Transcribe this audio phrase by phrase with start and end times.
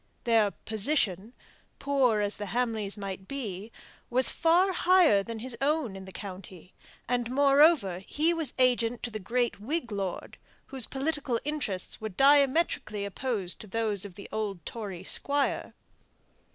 [0.23, 1.33] Their "position"
[1.77, 3.71] poor as the Hamleys might be
[4.09, 6.73] was far higher than his own in the county;
[7.07, 13.05] and, moreover, he was agent to the great Whig lord, whose political interests were diametrically
[13.05, 15.75] opposed to those of the old Tory squire.